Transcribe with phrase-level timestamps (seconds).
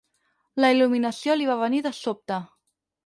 [0.63, 2.41] La il·luminació li va venir de sobte.